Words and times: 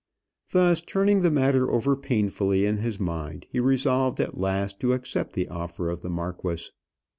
Thus 0.49 0.81
turning 0.81 1.21
the 1.21 1.29
matter 1.29 1.69
over 1.69 1.95
painfully 1.95 2.65
in 2.65 2.77
his 2.77 2.99
mind, 2.99 3.45
he 3.51 3.59
resolved 3.59 4.19
at 4.19 4.35
last 4.39 4.79
to 4.79 4.93
accept 4.93 5.33
the 5.33 5.47
offer 5.47 5.91
of 5.91 6.01
the 6.01 6.09
marquis. 6.09 6.71